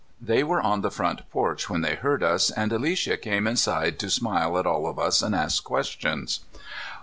They 0.19 0.43
were 0.43 0.59
on 0.63 0.81
the 0.81 0.89
front 0.89 1.29
porch 1.29 1.69
when 1.69 1.81
they 1.81 1.93
heard 1.93 2.23
us, 2.23 2.49
and 2.49 2.73
Alicia 2.73 3.17
came 3.17 3.45
inside 3.45 3.99
to 3.99 4.09
smile 4.09 4.57
at 4.57 4.65
all 4.65 4.87
of 4.87 4.97
us 4.97 5.21
and 5.21 5.35
ask 5.35 5.63
questions. 5.63 6.39